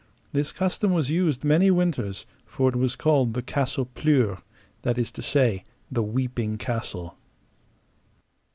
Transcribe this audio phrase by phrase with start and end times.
[0.31, 4.39] This custom was used many winters, for it was called the Castle Pluere,
[4.81, 7.15] that is to say the Weeping Castle.